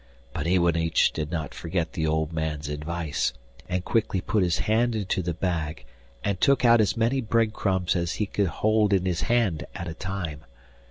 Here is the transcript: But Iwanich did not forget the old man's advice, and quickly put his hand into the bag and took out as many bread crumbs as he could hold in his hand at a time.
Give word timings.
But 0.33 0.47
Iwanich 0.47 1.11
did 1.13 1.29
not 1.29 1.53
forget 1.53 1.93
the 1.93 2.07
old 2.07 2.33
man's 2.33 2.69
advice, 2.69 3.33
and 3.69 3.85
quickly 3.85 4.19
put 4.19 4.41
his 4.41 4.57
hand 4.57 4.95
into 4.95 5.21
the 5.21 5.35
bag 5.35 5.85
and 6.23 6.41
took 6.41 6.65
out 6.65 6.81
as 6.81 6.97
many 6.97 7.21
bread 7.21 7.53
crumbs 7.53 7.95
as 7.95 8.13
he 8.13 8.25
could 8.25 8.47
hold 8.47 8.93
in 8.93 9.05
his 9.05 9.21
hand 9.21 9.63
at 9.75 9.87
a 9.87 9.93
time. 9.93 10.43